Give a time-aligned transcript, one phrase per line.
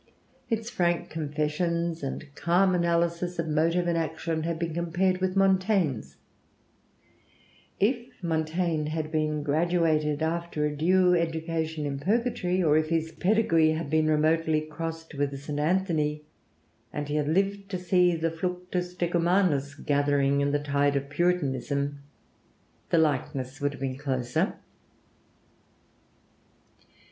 [0.49, 6.17] Its frank confessions and calm analysis of motive and action have been compared with Montaigne's:
[7.79, 13.73] if Montaigne had been graduated after a due education in Purgatory, or if his pedigree
[13.73, 15.59] had been remotely crossed with a St.
[15.59, 16.23] Anthony
[16.91, 21.99] and he had lived to see the fluctus decumanus gathering in the tide of Puritanism,
[22.89, 24.55] the likeness would have been closer.